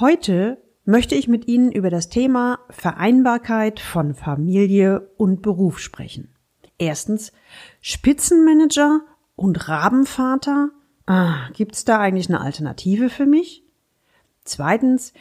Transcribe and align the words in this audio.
Heute 0.00 0.60
möchte 0.84 1.14
ich 1.14 1.28
mit 1.28 1.46
Ihnen 1.46 1.70
über 1.70 1.88
das 1.88 2.08
Thema 2.08 2.58
Vereinbarkeit 2.68 3.78
von 3.78 4.14
Familie 4.14 5.08
und 5.18 5.40
Beruf 5.40 5.78
sprechen. 5.78 6.34
Erstens, 6.78 7.30
Spitzenmanager 7.80 9.02
und 9.36 9.68
Rabenvater? 9.68 10.70
Ah, 11.06 11.48
gibt's 11.52 11.84
da 11.84 12.00
eigentlich 12.00 12.28
eine 12.28 12.40
Alternative 12.40 13.08
für 13.08 13.24
mich? 13.24 13.62
Zweitens, 14.42 15.12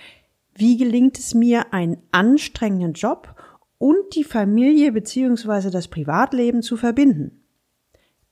wie 0.55 0.75
gelingt 0.77 1.19
es 1.19 1.35
mir, 1.35 1.71
einen 1.71 2.01
anstrengenden 2.11 2.93
Job 2.93 3.35
und 3.77 4.15
die 4.15 4.23
Familie 4.23 4.91
bzw. 4.91 5.69
das 5.69 5.87
Privatleben 5.87 6.63
zu 6.63 6.77
verbinden? 6.77 7.43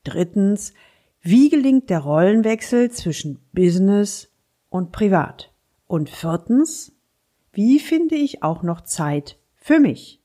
Drittens, 0.03 0.73
wie 1.21 1.49
gelingt 1.49 1.91
der 1.91 1.99
Rollenwechsel 1.99 2.89
zwischen 2.89 3.37
Business 3.53 4.33
und 4.69 4.91
Privat? 4.91 5.50
Und 5.91 6.09
viertens, 6.09 6.93
wie 7.51 7.77
finde 7.77 8.15
ich 8.15 8.43
auch 8.43 8.63
noch 8.63 8.79
Zeit 8.79 9.37
für 9.55 9.81
mich? 9.81 10.21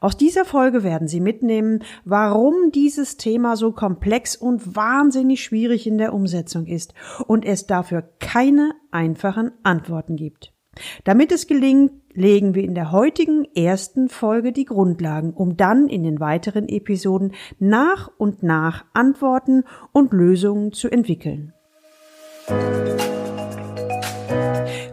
Aus 0.00 0.16
dieser 0.16 0.46
Folge 0.46 0.82
werden 0.82 1.08
Sie 1.08 1.20
mitnehmen, 1.20 1.82
warum 2.06 2.72
dieses 2.72 3.18
Thema 3.18 3.56
so 3.56 3.72
komplex 3.72 4.34
und 4.34 4.76
wahnsinnig 4.76 5.44
schwierig 5.44 5.86
in 5.86 5.98
der 5.98 6.14
Umsetzung 6.14 6.64
ist 6.64 6.94
und 7.26 7.44
es 7.44 7.66
dafür 7.66 8.08
keine 8.18 8.70
einfachen 8.92 9.52
Antworten 9.62 10.16
gibt. 10.16 10.54
Damit 11.04 11.32
es 11.32 11.46
gelingt, 11.46 11.92
legen 12.14 12.54
wir 12.54 12.64
in 12.64 12.74
der 12.74 12.90
heutigen 12.90 13.44
ersten 13.54 14.08
Folge 14.08 14.52
die 14.52 14.64
Grundlagen, 14.64 15.34
um 15.34 15.58
dann 15.58 15.86
in 15.86 16.02
den 16.02 16.18
weiteren 16.18 16.66
Episoden 16.66 17.32
nach 17.58 18.10
und 18.16 18.42
nach 18.42 18.86
Antworten 18.94 19.64
und 19.92 20.14
Lösungen 20.14 20.72
zu 20.72 20.88
entwickeln. 20.88 21.52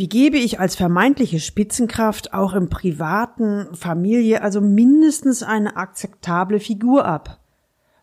Wie 0.00 0.08
gebe 0.08 0.38
ich 0.38 0.58
als 0.58 0.76
vermeintliche 0.76 1.40
Spitzenkraft 1.40 2.32
auch 2.32 2.54
im 2.54 2.70
privaten 2.70 3.74
Familie 3.74 4.40
also 4.40 4.62
mindestens 4.62 5.42
eine 5.42 5.76
akzeptable 5.76 6.58
Figur 6.58 7.04
ab? 7.04 7.38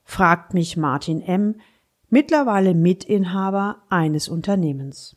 fragt 0.03 0.53
mich 0.53 0.77
Martin 0.77 1.23
M., 1.23 1.55
mittlerweile 2.11 2.75
Mitinhaber 2.75 3.77
eines 3.89 4.29
Unternehmens. 4.29 5.15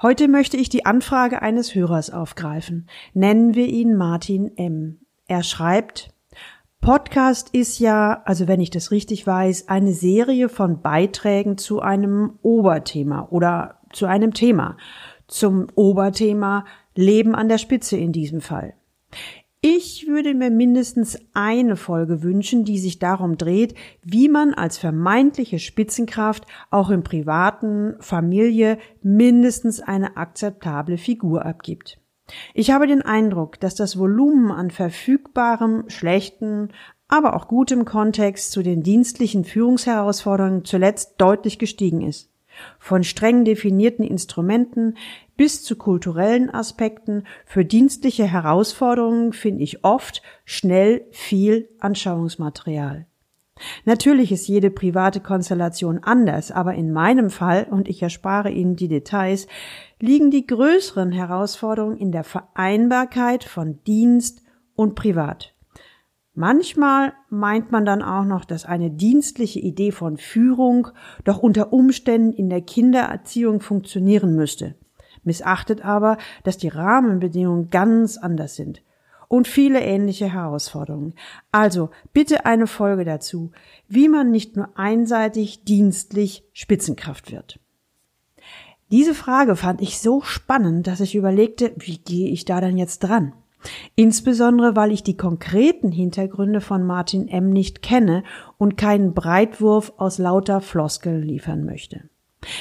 Heute 0.00 0.28
möchte 0.28 0.56
ich 0.56 0.70
die 0.70 0.86
Anfrage 0.86 1.42
eines 1.42 1.74
Hörers 1.74 2.08
aufgreifen. 2.08 2.88
Nennen 3.12 3.54
wir 3.54 3.66
ihn 3.66 3.98
Martin 3.98 4.56
M. 4.56 5.00
Er 5.26 5.42
schreibt, 5.42 6.08
Podcast 6.80 7.50
ist 7.50 7.78
ja, 7.80 8.22
also 8.24 8.48
wenn 8.48 8.62
ich 8.62 8.70
das 8.70 8.90
richtig 8.92 9.26
weiß, 9.26 9.68
eine 9.68 9.92
Serie 9.92 10.48
von 10.48 10.80
Beiträgen 10.80 11.58
zu 11.58 11.80
einem 11.80 12.38
Oberthema 12.40 13.28
oder 13.30 13.80
zu 13.92 14.06
einem 14.06 14.32
Thema. 14.32 14.78
Zum 15.30 15.68
Oberthema 15.76 16.64
Leben 16.96 17.36
an 17.36 17.48
der 17.48 17.58
Spitze 17.58 17.96
in 17.96 18.10
diesem 18.12 18.40
Fall. 18.40 18.74
Ich 19.62 20.08
würde 20.08 20.34
mir 20.34 20.50
mindestens 20.50 21.18
eine 21.34 21.76
Folge 21.76 22.22
wünschen, 22.22 22.64
die 22.64 22.78
sich 22.78 22.98
darum 22.98 23.36
dreht, 23.36 23.74
wie 24.02 24.28
man 24.28 24.54
als 24.54 24.76
vermeintliche 24.78 25.58
Spitzenkraft 25.58 26.46
auch 26.70 26.90
im 26.90 27.04
privaten 27.04 27.94
Familie 28.00 28.78
mindestens 29.02 29.80
eine 29.80 30.16
akzeptable 30.16 30.96
Figur 30.98 31.44
abgibt. 31.44 32.00
Ich 32.52 32.70
habe 32.70 32.86
den 32.86 33.02
Eindruck, 33.02 33.60
dass 33.60 33.74
das 33.74 33.98
Volumen 33.98 34.50
an 34.50 34.70
verfügbarem, 34.70 35.84
schlechten, 35.88 36.70
aber 37.06 37.36
auch 37.36 37.46
gutem 37.46 37.84
Kontext 37.84 38.50
zu 38.50 38.62
den 38.62 38.82
dienstlichen 38.82 39.44
Führungsherausforderungen 39.44 40.64
zuletzt 40.64 41.14
deutlich 41.18 41.58
gestiegen 41.58 42.00
ist. 42.00 42.29
Von 42.78 43.04
streng 43.04 43.44
definierten 43.44 44.04
Instrumenten 44.04 44.96
bis 45.36 45.62
zu 45.62 45.76
kulturellen 45.76 46.50
Aspekten 46.50 47.24
für 47.46 47.64
dienstliche 47.64 48.24
Herausforderungen 48.24 49.32
finde 49.32 49.62
ich 49.62 49.84
oft 49.84 50.22
schnell 50.44 51.06
viel 51.12 51.68
Anschauungsmaterial. 51.80 53.06
Natürlich 53.84 54.32
ist 54.32 54.48
jede 54.48 54.70
private 54.70 55.20
Konstellation 55.20 56.02
anders, 56.02 56.50
aber 56.50 56.74
in 56.74 56.92
meinem 56.92 57.30
Fall, 57.30 57.66
und 57.70 57.88
ich 57.88 58.02
erspare 58.02 58.50
Ihnen 58.50 58.76
die 58.76 58.88
Details, 58.88 59.46
liegen 59.98 60.30
die 60.30 60.46
größeren 60.46 61.12
Herausforderungen 61.12 61.96
in 61.96 62.12
der 62.12 62.24
Vereinbarkeit 62.24 63.44
von 63.44 63.82
Dienst 63.84 64.42
und 64.74 64.94
Privat. 64.94 65.54
Manchmal 66.40 67.12
meint 67.28 67.70
man 67.70 67.84
dann 67.84 68.00
auch 68.00 68.24
noch, 68.24 68.46
dass 68.46 68.64
eine 68.64 68.90
dienstliche 68.90 69.60
Idee 69.60 69.92
von 69.92 70.16
Führung 70.16 70.88
doch 71.22 71.40
unter 71.40 71.70
Umständen 71.70 72.32
in 72.32 72.48
der 72.48 72.62
Kindererziehung 72.62 73.60
funktionieren 73.60 74.36
müsste, 74.36 74.74
missachtet 75.22 75.84
aber, 75.84 76.16
dass 76.42 76.56
die 76.56 76.68
Rahmenbedingungen 76.68 77.68
ganz 77.68 78.16
anders 78.16 78.56
sind 78.56 78.80
und 79.28 79.48
viele 79.48 79.82
ähnliche 79.82 80.32
Herausforderungen. 80.32 81.12
Also 81.52 81.90
bitte 82.14 82.46
eine 82.46 82.66
Folge 82.66 83.04
dazu, 83.04 83.50
wie 83.86 84.08
man 84.08 84.30
nicht 84.30 84.56
nur 84.56 84.70
einseitig 84.78 85.64
dienstlich 85.64 86.42
Spitzenkraft 86.54 87.32
wird. 87.32 87.60
Diese 88.90 89.12
Frage 89.12 89.56
fand 89.56 89.82
ich 89.82 89.98
so 89.98 90.22
spannend, 90.22 90.86
dass 90.86 91.00
ich 91.00 91.14
überlegte, 91.14 91.74
wie 91.76 91.98
gehe 91.98 92.30
ich 92.30 92.46
da 92.46 92.62
dann 92.62 92.78
jetzt 92.78 93.00
dran? 93.00 93.34
Insbesondere, 93.94 94.76
weil 94.76 94.92
ich 94.92 95.02
die 95.02 95.16
konkreten 95.16 95.92
Hintergründe 95.92 96.60
von 96.60 96.84
Martin 96.84 97.28
M. 97.28 97.50
nicht 97.50 97.82
kenne 97.82 98.22
und 98.58 98.76
keinen 98.76 99.14
Breitwurf 99.14 99.92
aus 99.96 100.18
lauter 100.18 100.60
Floskeln 100.60 101.22
liefern 101.22 101.64
möchte. 101.64 102.08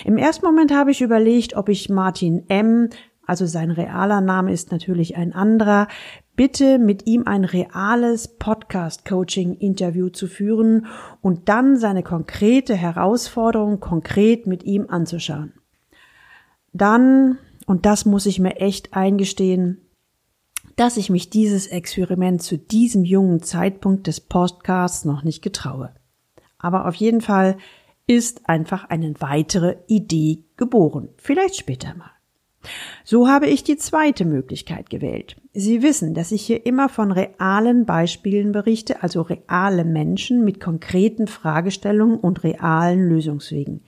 Im 0.04 0.18
ersten 0.18 0.46
Moment 0.46 0.74
habe 0.74 0.92
ich 0.92 1.02
überlegt, 1.02 1.56
ob 1.56 1.70
ich 1.70 1.90
Martin 1.90 2.44
M., 2.50 2.90
also 3.26 3.46
sein 3.46 3.70
realer 3.70 4.22
Name 4.22 4.52
ist 4.52 4.72
natürlich 4.72 5.16
ein 5.16 5.34
anderer, 5.34 5.88
bitte 6.36 6.80
mit 6.80 7.06
ihm 7.06 7.28
ein 7.28 7.46
reales 7.46 8.40
Podcast-Coaching-Interview 8.40 10.09
zu 10.09 10.26
führen 10.26 10.88
und 11.22 11.48
dann 11.48 11.78
seine 11.78 12.02
konkrete 12.02 12.76
Herausforderung 12.76 13.80
konkret 13.80 14.48
mit 14.48 14.64
ihm 14.64 14.88
anzuschauen. 14.90 15.54
Dann, 16.74 17.38
und 17.68 17.86
das 17.86 18.06
muss 18.06 18.26
ich 18.26 18.40
mir 18.40 18.56
echt 18.56 18.96
eingestehen, 18.96 19.82
dass 20.79 20.95
ich 20.95 21.09
mich 21.09 21.29
dieses 21.29 21.67
Experiment 21.67 22.41
zu 22.41 22.57
diesem 22.57 23.03
jungen 23.03 23.44
Zeitpunkt 23.44 24.07
des 24.07 24.22
Podcasts 24.22 25.03
noch 25.03 25.23
nicht 25.23 25.41
getraue. 25.41 25.94
Aber 26.57 26.88
auf 26.88 26.95
jeden 26.95 27.19
Fall 27.19 27.57
ist 28.07 28.47
einfach 28.47 28.85
eine 28.85 29.13
weitere 29.19 29.75
Idee 29.88 30.45
geboren. 30.56 31.09
Vielleicht 31.17 31.57
später 31.57 31.95
mal. 31.95 32.12
So 33.03 33.28
habe 33.28 33.47
ich 33.47 33.66
die 33.66 33.75
zweite 33.75 34.23
Möglichkeit 34.23 34.90
gewählt. 34.90 35.35
Sie 35.52 35.82
wissen, 35.82 36.14
dass 36.14 36.32
ich 36.32 36.44
hier 36.44 36.68
immer 36.68 36.90
von 36.90 37.12
realen 37.12 37.86
Beispielen 37.86 38.52
berichte, 38.52 39.02
also 39.02 39.24
reale 39.24 39.84
Menschen 39.84 40.46
mit 40.46 40.60
konkreten 40.60 41.26
Fragestellungen 41.26 42.20
und 42.20 42.44
realen 42.44 43.10
Lösungswegen, 43.10 43.82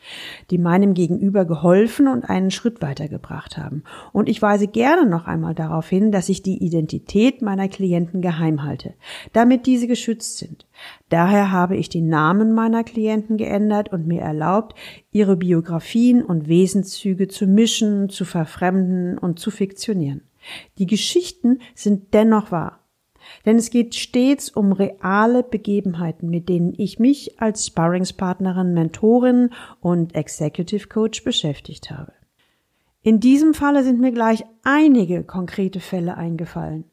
die 0.50 0.58
meinem 0.58 0.96
Gegenüber 0.96 1.46
geholfen 1.46 2.08
und 2.08 2.28
einen 2.28 2.50
Schritt 2.50 2.82
weitergebracht 2.82 3.60
haben. 3.60 3.84
Und 4.12 4.28
ich 4.28 4.42
weise 4.42 4.68
gerne 4.68 5.08
noch 5.08 5.28
einmal 5.28 5.54
darauf 5.54 5.88
hin, 5.88 6.12
dass 6.12 6.30
ich 6.30 6.42
die 6.42 6.64
Identität 6.64 7.44
meiner 7.44 7.68
Klienten 7.68 8.22
geheim 8.22 8.64
halte, 8.64 8.96
damit 9.32 9.68
diese 9.68 9.86
geschützt 9.86 10.40
sind. 10.40 10.66
Daher 11.10 11.52
habe 11.52 11.78
ich 11.78 11.90
die 11.90 12.02
Namen 12.02 12.54
meiner 12.54 12.84
Klienten 12.84 13.38
geändert 13.38 13.94
und 13.94 14.08
mir 14.08 14.22
erlaubt, 14.22 14.74
ihre 15.12 15.38
Biografien 15.38 16.24
und 16.24 16.48
Wesenszüge 16.48 17.28
zu 17.28 17.46
mischen, 17.46 18.10
zu 18.10 18.26
verfremden 18.26 19.20
und 19.20 19.38
zu 19.38 19.52
fiktionieren. 19.52 20.24
Die 20.78 20.88
Geschichten 20.88 21.60
sind 21.76 22.14
dennoch 22.14 22.52
wahr. 22.52 22.80
Denn 23.46 23.58
es 23.58 23.70
geht 23.70 23.96
stets 23.96 24.50
um 24.50 24.72
reale 24.72 25.44
Begebenheiten, 25.44 26.30
mit 26.30 26.50
denen 26.50 26.74
ich 26.78 27.00
mich 27.00 27.40
als 27.40 27.68
Sparringspartnerin, 27.68 28.74
Mentorin 28.74 29.52
und 29.80 30.16
Executive 30.16 30.88
Coach 30.88 31.24
beschäftigt 31.24 31.92
habe. 31.92 32.14
In 33.04 33.20
diesem 33.20 33.54
Falle 33.54 33.84
sind 33.84 34.00
mir 34.00 34.12
gleich 34.12 34.44
einige 34.64 35.24
konkrete 35.24 35.80
Fälle 35.80 36.18
eingefallen. 36.18 36.91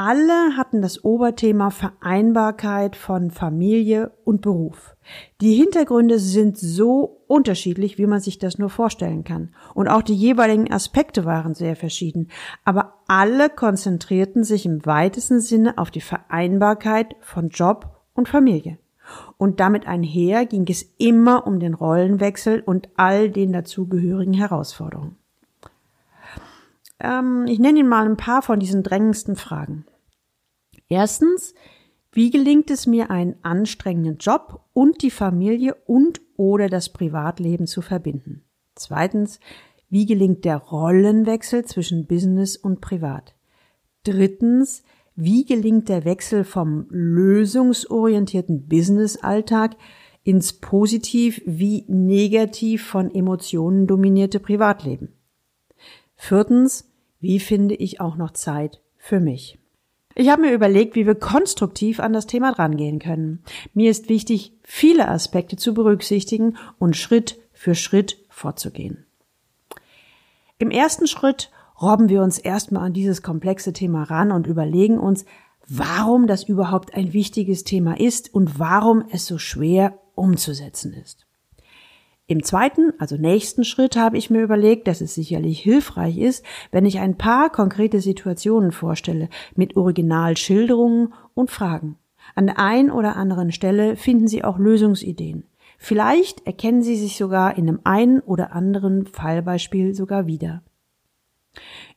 Alle 0.00 0.56
hatten 0.56 0.80
das 0.80 1.02
Oberthema 1.02 1.70
Vereinbarkeit 1.70 2.94
von 2.94 3.32
Familie 3.32 4.12
und 4.22 4.42
Beruf. 4.42 4.94
Die 5.40 5.54
Hintergründe 5.54 6.20
sind 6.20 6.56
so 6.56 7.24
unterschiedlich, 7.26 7.98
wie 7.98 8.06
man 8.06 8.20
sich 8.20 8.38
das 8.38 8.58
nur 8.58 8.70
vorstellen 8.70 9.24
kann. 9.24 9.56
Und 9.74 9.88
auch 9.88 10.02
die 10.02 10.14
jeweiligen 10.14 10.72
Aspekte 10.72 11.24
waren 11.24 11.54
sehr 11.54 11.74
verschieden. 11.74 12.28
Aber 12.64 12.94
alle 13.08 13.50
konzentrierten 13.50 14.44
sich 14.44 14.66
im 14.66 14.86
weitesten 14.86 15.40
Sinne 15.40 15.78
auf 15.78 15.90
die 15.90 16.00
Vereinbarkeit 16.00 17.16
von 17.20 17.48
Job 17.48 17.96
und 18.14 18.28
Familie. 18.28 18.78
Und 19.36 19.58
damit 19.58 19.88
einher 19.88 20.46
ging 20.46 20.64
es 20.68 20.82
immer 20.98 21.44
um 21.44 21.58
den 21.58 21.74
Rollenwechsel 21.74 22.60
und 22.60 22.88
all 22.94 23.30
den 23.30 23.52
dazugehörigen 23.52 24.34
Herausforderungen. 24.34 25.16
Ähm, 27.00 27.46
ich 27.46 27.58
nenne 27.58 27.80
Ihnen 27.80 27.88
mal 27.88 28.06
ein 28.06 28.16
paar 28.16 28.42
von 28.42 28.60
diesen 28.60 28.82
drängendsten 28.82 29.36
Fragen. 29.36 29.86
Erstens, 30.88 31.54
wie 32.12 32.30
gelingt 32.30 32.70
es 32.70 32.86
mir, 32.86 33.10
einen 33.10 33.36
anstrengenden 33.42 34.16
Job 34.18 34.64
und 34.72 35.02
die 35.02 35.10
Familie 35.10 35.74
und 35.86 36.20
oder 36.36 36.68
das 36.68 36.88
Privatleben 36.88 37.66
zu 37.66 37.82
verbinden? 37.82 38.42
Zweitens, 38.74 39.40
wie 39.90 40.06
gelingt 40.06 40.44
der 40.44 40.56
Rollenwechsel 40.56 41.64
zwischen 41.64 42.06
Business 42.06 42.56
und 42.56 42.80
Privat? 42.80 43.34
Drittens, 44.04 44.82
wie 45.14 45.44
gelingt 45.44 45.88
der 45.88 46.04
Wechsel 46.04 46.44
vom 46.44 46.86
lösungsorientierten 46.90 48.68
Business-Alltag 48.68 49.76
ins 50.22 50.52
positiv 50.52 51.42
wie 51.44 51.84
negativ 51.88 52.86
von 52.86 53.12
Emotionen 53.14 53.86
dominierte 53.86 54.40
Privatleben? 54.40 55.12
Viertens, 56.14 56.87
wie 57.20 57.40
finde 57.40 57.74
ich 57.74 58.00
auch 58.00 58.16
noch 58.16 58.32
Zeit 58.32 58.80
für 58.96 59.20
mich? 59.20 59.58
Ich 60.14 60.30
habe 60.30 60.42
mir 60.42 60.52
überlegt, 60.52 60.96
wie 60.96 61.06
wir 61.06 61.14
konstruktiv 61.14 62.00
an 62.00 62.12
das 62.12 62.26
Thema 62.26 62.52
drangehen 62.52 62.98
können. 62.98 63.44
Mir 63.72 63.88
ist 63.88 64.08
wichtig, 64.08 64.52
viele 64.64 65.08
Aspekte 65.08 65.56
zu 65.56 65.74
berücksichtigen 65.74 66.56
und 66.80 66.96
Schritt 66.96 67.38
für 67.52 67.76
Schritt 67.76 68.18
vorzugehen. 68.28 69.06
Im 70.58 70.72
ersten 70.72 71.06
Schritt 71.06 71.52
robben 71.80 72.08
wir 72.08 72.22
uns 72.22 72.38
erstmal 72.38 72.86
an 72.86 72.92
dieses 72.92 73.22
komplexe 73.22 73.72
Thema 73.72 74.02
ran 74.02 74.32
und 74.32 74.48
überlegen 74.48 74.98
uns, 74.98 75.24
warum 75.68 76.26
das 76.26 76.42
überhaupt 76.42 76.94
ein 76.94 77.12
wichtiges 77.12 77.62
Thema 77.62 78.00
ist 78.00 78.34
und 78.34 78.58
warum 78.58 79.04
es 79.12 79.26
so 79.26 79.38
schwer 79.38 80.00
umzusetzen 80.16 80.92
ist. 80.94 81.27
Im 82.30 82.42
zweiten, 82.42 82.92
also 82.98 83.16
nächsten 83.16 83.64
Schritt 83.64 83.96
habe 83.96 84.18
ich 84.18 84.28
mir 84.28 84.42
überlegt, 84.42 84.86
dass 84.86 85.00
es 85.00 85.14
sicherlich 85.14 85.60
hilfreich 85.60 86.18
ist, 86.18 86.44
wenn 86.70 86.84
ich 86.84 86.98
ein 86.98 87.16
paar 87.16 87.50
konkrete 87.50 88.02
Situationen 88.02 88.70
vorstelle 88.70 89.30
mit 89.56 89.78
Originalschilderungen 89.78 91.14
und 91.32 91.50
Fragen. 91.50 91.96
An 92.34 92.44
der 92.44 92.58
einen 92.58 92.90
oder 92.90 93.16
anderen 93.16 93.50
Stelle 93.50 93.96
finden 93.96 94.28
Sie 94.28 94.44
auch 94.44 94.58
Lösungsideen. 94.58 95.44
Vielleicht 95.78 96.46
erkennen 96.46 96.82
Sie 96.82 96.96
sich 96.96 97.16
sogar 97.16 97.56
in 97.56 97.64
dem 97.64 97.80
einen 97.84 98.20
oder 98.20 98.52
anderen 98.52 99.06
Fallbeispiel 99.06 99.94
sogar 99.94 100.26
wieder. 100.26 100.62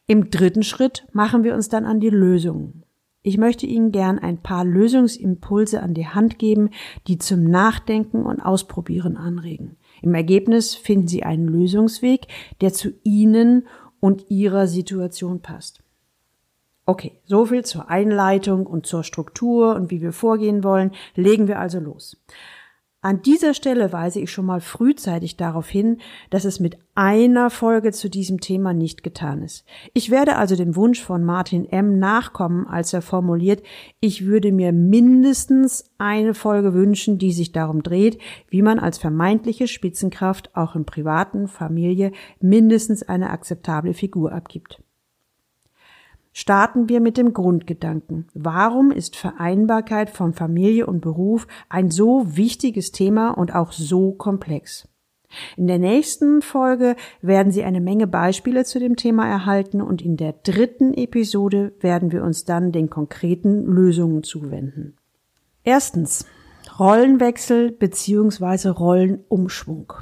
Im 0.07 0.29
dritten 0.29 0.63
Schritt 0.63 1.05
machen 1.11 1.43
wir 1.43 1.55
uns 1.55 1.67
dann 1.67 1.83
an 1.83 1.99
die 1.99 2.09
Lösungen. 2.09 2.83
Ich 3.21 3.37
möchte 3.37 3.65
Ihnen 3.65 3.91
gern 3.91 4.17
ein 4.17 4.41
paar 4.41 4.63
Lösungsimpulse 4.63 5.83
an 5.83 5.93
die 5.93 6.07
Hand 6.07 6.39
geben, 6.39 6.69
die 7.07 7.17
zum 7.17 7.43
Nachdenken 7.43 8.25
und 8.25 8.39
Ausprobieren 8.39 9.17
anregen. 9.17 9.77
Im 10.01 10.13
Ergebnis 10.13 10.75
finden 10.75 11.07
Sie 11.07 11.23
einen 11.23 11.47
Lösungsweg, 11.47 12.27
der 12.61 12.73
zu 12.73 12.91
Ihnen 13.03 13.67
und 13.99 14.29
Ihrer 14.29 14.67
Situation 14.67 15.41
passt. 15.41 15.83
Okay, 16.85 17.19
so 17.25 17.45
viel 17.45 17.63
zur 17.63 17.89
Einleitung 17.89 18.65
und 18.65 18.85
zur 18.85 19.03
Struktur 19.03 19.75
und 19.75 19.91
wie 19.91 20.01
wir 20.01 20.13
vorgehen 20.13 20.63
wollen. 20.63 20.91
Legen 21.15 21.47
wir 21.47 21.59
also 21.59 21.79
los. 21.79 22.17
An 23.03 23.23
dieser 23.23 23.55
Stelle 23.55 23.91
weise 23.91 24.19
ich 24.19 24.31
schon 24.31 24.45
mal 24.45 24.61
frühzeitig 24.61 25.35
darauf 25.35 25.67
hin, 25.67 25.97
dass 26.29 26.45
es 26.45 26.59
mit 26.59 26.77
einer 26.93 27.49
Folge 27.49 27.91
zu 27.93 28.11
diesem 28.11 28.39
Thema 28.39 28.75
nicht 28.75 29.01
getan 29.01 29.41
ist. 29.41 29.65
Ich 29.95 30.11
werde 30.11 30.35
also 30.35 30.55
dem 30.55 30.75
Wunsch 30.75 31.01
von 31.01 31.23
Martin 31.23 31.65
M. 31.65 31.97
nachkommen, 31.97 32.67
als 32.67 32.93
er 32.93 33.01
formuliert, 33.01 33.63
ich 34.01 34.27
würde 34.27 34.51
mir 34.51 34.71
mindestens 34.71 35.85
eine 35.97 36.35
Folge 36.35 36.75
wünschen, 36.75 37.17
die 37.17 37.31
sich 37.31 37.51
darum 37.51 37.81
dreht, 37.81 38.19
wie 38.49 38.61
man 38.61 38.77
als 38.77 38.99
vermeintliche 38.99 39.67
Spitzenkraft 39.67 40.55
auch 40.55 40.75
im 40.75 40.85
privaten 40.85 41.47
Familie 41.47 42.11
mindestens 42.39 43.01
eine 43.01 43.31
akzeptable 43.31 43.95
Figur 43.95 44.31
abgibt. 44.31 44.79
Starten 46.33 46.87
wir 46.87 47.01
mit 47.01 47.17
dem 47.17 47.33
Grundgedanken. 47.33 48.27
Warum 48.33 48.91
ist 48.91 49.17
Vereinbarkeit 49.17 50.09
von 50.09 50.33
Familie 50.33 50.87
und 50.87 51.01
Beruf 51.01 51.47
ein 51.67 51.91
so 51.91 52.37
wichtiges 52.37 52.91
Thema 52.91 53.31
und 53.31 53.53
auch 53.53 53.73
so 53.73 54.13
komplex? 54.13 54.87
In 55.57 55.67
der 55.67 55.79
nächsten 55.79 56.41
Folge 56.41 56.95
werden 57.21 57.51
Sie 57.51 57.63
eine 57.63 57.81
Menge 57.81 58.07
Beispiele 58.07 58.65
zu 58.65 58.79
dem 58.79 58.95
Thema 58.95 59.27
erhalten 59.27 59.81
und 59.81 60.01
in 60.01 60.17
der 60.17 60.33
dritten 60.33 60.93
Episode 60.93 61.73
werden 61.79 62.11
wir 62.11 62.23
uns 62.23 62.45
dann 62.45 62.71
den 62.71 62.89
konkreten 62.89 63.65
Lösungen 63.65 64.23
zuwenden. 64.23 64.97
Erstens. 65.63 66.25
Rollenwechsel 66.79 67.71
bzw. 67.71 68.69
Rollenumschwung. 68.69 69.93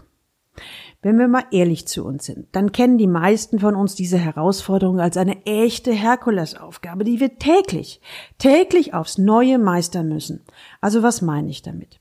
Wenn 1.02 1.18
wir 1.18 1.30
mal 1.30 1.46
ehrlich 1.52 1.88
zu 1.88 2.04
uns 2.04 2.26
sind, 2.26 2.48
dann 2.52 2.74
kennen 2.74 2.98
die 2.98 3.08
meisten 3.08 3.60
von 3.60 3.76
uns 3.76 3.96
diese 3.96 4.18
Herausforderung 4.18 5.00
als 5.00 5.16
eine 5.16 5.46
echte 5.46 5.94
Herkulesaufgabe, 5.94 7.06
die 7.06 7.22
wir 7.22 7.40
täglich, 7.40 8.02
täglich 8.38 8.94
aufs 8.94 9.18
Neue 9.18 9.60
meistern 9.60 10.10
müssen. 10.10 10.42
Also 10.82 11.02
was 11.02 11.22
meine 11.22 11.50
ich 11.50 11.62
damit? 11.62 12.00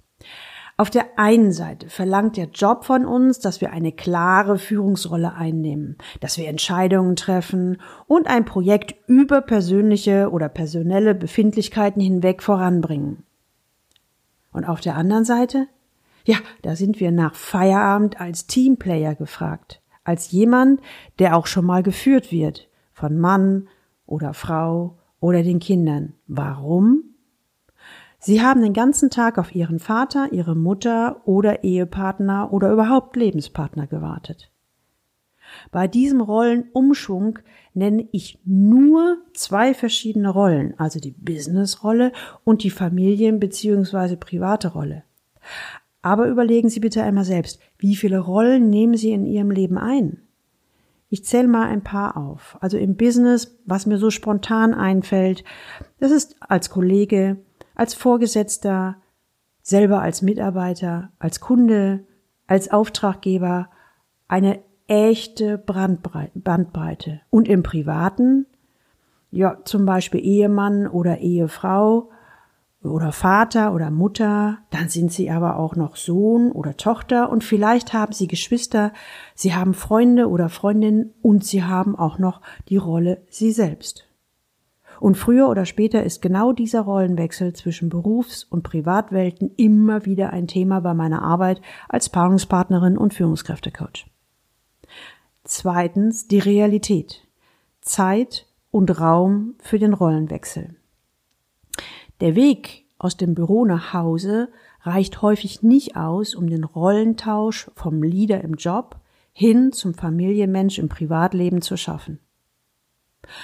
Auf 0.77 0.91
der 0.91 1.17
einen 1.17 1.53
Seite 1.53 1.89
verlangt 1.89 2.37
der 2.37 2.47
Job 2.47 2.85
von 2.85 3.05
uns, 3.05 3.39
dass 3.39 3.61
wir 3.61 3.73
eine 3.73 3.93
klare 3.93 4.59
Führungsrolle 4.59 5.33
einnehmen, 5.33 5.97
dass 6.21 6.37
wir 6.37 6.49
Entscheidungen 6.49 7.15
treffen 7.15 7.81
und 8.07 8.27
ein 8.27 8.45
Projekt 8.45 8.97
über 9.09 9.41
persönliche 9.41 10.31
oder 10.31 10.49
personelle 10.49 11.15
Befindlichkeiten 11.15 12.01
hinweg 12.01 12.43
voranbringen. 12.43 13.25
Und 14.53 14.65
auf 14.65 14.81
der 14.81 14.97
anderen 14.97 15.25
Seite 15.25 15.69
ja, 16.29 16.37
da 16.61 16.77
sind 16.77 17.01
wir 17.01 17.11
nach 17.11 17.35
Feierabend 17.35 18.21
als 18.21 18.47
Teamplayer 18.47 19.15
gefragt, 19.15 19.81
als 20.05 20.31
jemand, 20.31 20.79
der 21.19 21.35
auch 21.35 21.47
schon 21.47 21.65
mal 21.65 21.83
geführt 21.83 22.31
wird, 22.31 22.69
von 22.93 23.17
Mann 23.17 23.67
oder 24.05 24.35
Frau 24.35 24.99
oder 25.21 25.43
den 25.43 25.59
Kindern. 25.59 26.13
Warum? 26.27 27.03
Sie 28.19 28.43
haben 28.43 28.61
den 28.61 28.75
ganzen 28.75 29.09
Tag 29.09 29.39
auf 29.39 29.55
ihren 29.55 29.79
Vater, 29.79 30.31
ihre 30.31 30.55
Mutter 30.55 31.23
oder 31.25 31.65
Ehepartner 31.65 32.53
oder 32.53 32.73
überhaupt 32.73 33.17
Lebenspartner 33.17 33.87
gewartet. 33.87 34.51
Bei 35.71 35.89
diesem 35.89 36.21
Rollenumschwung 36.21 37.39
nenne 37.73 38.07
ich 38.13 38.39
nur 38.45 39.17
zwei 39.33 39.73
verschiedene 39.73 40.29
Rollen, 40.29 40.79
also 40.79 41.01
die 41.01 41.13
Business-Rolle 41.13 42.13
und 42.45 42.65
die 42.65 42.71
Familien- 42.71 43.41
bzw. 43.41 44.17
private 44.17 44.69
Rolle. 44.69 45.05
Aber 46.03 46.29
überlegen 46.29 46.69
Sie 46.69 46.81
bitte 46.81 47.03
einmal 47.03 47.25
selbst, 47.25 47.61
wie 47.79 47.97
viele 47.97 48.21
Rollen 48.21 48.71
nehmen 48.71 48.97
Sie 48.97 49.13
in 49.13 49.27
Ihrem 49.27 49.51
Leben 49.51 49.79
ein? 49.79 50.23
Ich 51.11 51.25
zähle 51.25 51.49
mal 51.49 51.67
ein 51.69 51.83
paar 51.83 52.17
auf. 52.17 52.59
Also 52.61 52.77
im 52.77 52.97
Business, 52.97 53.59
was 53.65 53.87
mir 53.87 53.99
so 53.99 54.11
spontan 54.11 54.75
einfällt, 54.75 55.43
das 55.99 56.11
ist 56.11 56.37
als 56.41 56.71
Kollege, 56.71 57.39
als 57.75 57.95
Vorgesetzter, 57.95 58.97
selber 59.63 60.03
als 60.03 60.23
Mitarbeiter, 60.23 61.11
als 61.19 61.41
Kunde, 61.41 62.05
als 62.47 62.71
Auftraggeber 62.71 63.71
eine 64.27 64.61
echte 64.87 65.59
Bandbreite. 65.59 67.21
Und 67.31 67.49
im 67.49 67.63
Privaten, 67.63 68.47
ja, 69.31 69.59
zum 69.65 69.87
Beispiel 69.87 70.21
Ehemann 70.25 70.87
oder 70.87 71.19
Ehefrau, 71.19 72.11
oder 72.83 73.13
Vater 73.13 73.75
oder 73.75 73.91
Mutter, 73.91 74.59
dann 74.71 74.89
sind 74.89 75.13
sie 75.13 75.31
aber 75.31 75.57
auch 75.57 75.75
noch 75.75 75.97
Sohn 75.97 76.53
oder 76.53 76.77
Tochter 76.77 77.31
und 77.31 77.43
vielleicht 77.43 77.93
haben 77.93 78.13
sie 78.13 78.29
Geschwister, 78.29 78.93
sie 79.35 79.55
haben 79.55 79.75
Freunde 79.75 80.29
oder 80.29 80.49
Freundinnen 80.49 81.13
und 81.21 81.45
sie 81.45 81.65
haben 81.65 81.97
auch 81.97 82.19
noch 82.19 82.41
die 82.69 82.77
Rolle 82.77 83.23
sie 83.29 83.51
selbst. 83.51 84.05
Und 85.01 85.17
früher 85.17 85.49
oder 85.49 85.65
später 85.65 86.03
ist 86.03 86.23
genau 86.23 86.53
dieser 86.53 86.81
Rollenwechsel 86.81 87.53
zwischen 87.53 87.89
Berufs- 87.89 88.45
und 88.45 88.63
Privatwelten 88.63 89.53
immer 89.57 90.05
wieder 90.07 90.31
ein 90.31 90.49
Thema 90.49 90.81
bei 90.81 90.95
meiner 90.95 91.23
Arbeit 91.23 91.61
als 91.89 92.09
Paarungspartnerin 92.09 92.99
und 92.99 93.15
Führungskräftecoach. 93.15 94.07
Zweitens 95.45 96.27
die 96.27 96.41
Realität. 96.41 97.27
Zeit 97.81 98.47
und 98.71 99.01
Raum 99.01 99.55
für 99.61 99.79
den 99.79 99.95
Rollenwechsel. 99.95 100.78
Der 102.21 102.35
Weg 102.35 102.85
aus 102.99 103.17
dem 103.17 103.35
Büro 103.35 103.65
nach 103.65 103.93
Hause 103.93 104.49
reicht 104.83 105.23
häufig 105.23 105.63
nicht 105.63 105.97
aus, 105.97 106.35
um 106.35 106.49
den 106.49 106.65
Rollentausch 106.65 107.71
vom 107.75 108.03
Leader 108.03 108.43
im 108.43 108.55
Job 108.55 108.97
hin 109.33 109.73
zum 109.73 109.95
Familienmensch 109.95 110.79
im 110.79 110.89
Privatleben 110.89 111.63
zu 111.63 111.77
schaffen. 111.77 112.19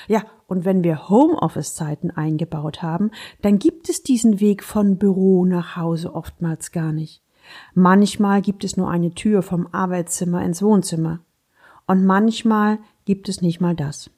Ja, 0.09 0.25
und 0.47 0.65
wenn 0.65 0.83
wir 0.83 1.09
Homeoffice-Zeiten 1.09 2.11
eingebaut 2.11 2.83
haben, 2.83 3.11
dann 3.43 3.59
gibt 3.59 3.89
es 3.89 4.03
diesen 4.03 4.41
Weg 4.41 4.65
von 4.65 4.99
Büro 4.99 5.45
nach 5.45 5.77
Hause 5.77 6.15
oftmals 6.15 6.73
gar 6.73 6.93
nicht. 6.93 7.23
Manchmal 7.75 8.41
gibt 8.43 8.65
es 8.65 8.77
nur 8.77 8.91
eine 8.91 9.11
Tür 9.11 9.43
vom 9.43 9.69
Arbeitszimmer 9.73 10.43
ins 10.45 10.63
Wohnzimmer. 10.63 11.21
Und 11.87 12.05
manchmal 12.05 12.79
gibt 13.05 13.29
es 13.29 13.43
nicht 13.43 13.61
mal 13.61 13.77
das. 13.77 14.11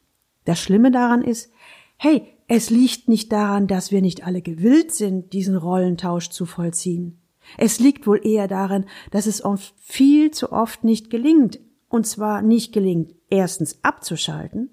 Das 0.45 0.61
Schlimme 0.61 0.91
daran 0.91 1.23
ist, 1.23 1.53
hey, 1.97 2.36
Es 2.49 2.71
liegt 2.71 3.09
nicht 3.09 3.33
daran, 3.33 3.67
dass 3.67 3.91
wir 3.91 4.03
nicht 4.03 4.25
alle 4.25 4.41
gewillt 4.41 4.93
sind, 4.93 5.33
diesen 5.33 5.57
Rollentausch 5.57 6.31
zu 6.31 6.47
vollziehen. 6.47 7.19
Es 7.59 7.81
liegt 7.81 8.07
wohl 8.07 8.25
eher 8.25 8.49
darin, 8.49 8.85
dass 9.11 9.27
es 9.27 9.45
oft 9.45 9.75
viel 9.79 10.31
zu 10.31 10.53
oft 10.53 10.85
nicht 10.85 11.11
gelingt, 11.11 11.61
und 11.89 12.07
zwar 12.07 12.43
nicht 12.43 12.73
gelingt, 12.73 13.15
erstens 13.31 13.79
abzuschalten, 13.83 14.71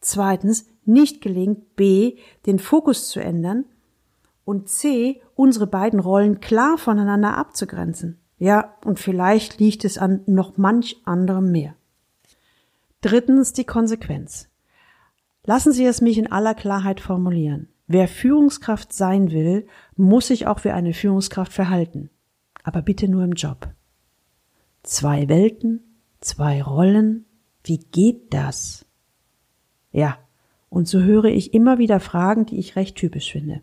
zweitens 0.00 0.66
nicht 0.84 1.20
gelingt, 1.20 1.76
b, 1.76 2.16
den 2.46 2.58
Fokus 2.58 3.08
zu 3.08 3.20
ändern 3.20 3.64
und 4.44 4.68
c, 4.68 5.20
unsere 5.34 5.66
beiden 5.66 6.00
Rollen 6.00 6.40
klar 6.40 6.78
voneinander 6.78 7.36
abzugrenzen. 7.36 8.18
Ja, 8.38 8.76
und 8.84 8.98
vielleicht 9.00 9.58
liegt 9.60 9.84
es 9.84 9.98
an 9.98 10.22
noch 10.26 10.56
manch 10.56 10.96
anderem 11.04 11.50
mehr. 11.50 11.74
Drittens 13.00 13.52
die 13.52 13.64
Konsequenz. 13.64 14.48
Lassen 15.46 15.72
Sie 15.72 15.84
es 15.84 16.00
mich 16.00 16.18
in 16.18 16.30
aller 16.30 16.54
Klarheit 16.54 17.00
formulieren. 17.00 17.68
Wer 17.86 18.08
Führungskraft 18.08 18.92
sein 18.92 19.30
will, 19.30 19.68
muss 19.94 20.26
sich 20.26 20.48
auch 20.48 20.64
wie 20.64 20.70
eine 20.70 20.92
Führungskraft 20.92 21.52
verhalten. 21.52 22.10
Aber 22.64 22.82
bitte 22.82 23.08
nur 23.08 23.22
im 23.22 23.32
Job. 23.32 23.68
Zwei 24.82 25.28
Welten, 25.28 25.80
zwei 26.20 26.62
Rollen, 26.62 27.26
wie 27.62 27.78
geht 27.78 28.34
das? 28.34 28.86
Ja, 29.92 30.18
und 30.68 30.88
so 30.88 31.00
höre 31.00 31.26
ich 31.26 31.54
immer 31.54 31.78
wieder 31.78 32.00
Fragen, 32.00 32.46
die 32.46 32.58
ich 32.58 32.74
recht 32.74 32.96
typisch 32.96 33.30
finde. 33.30 33.62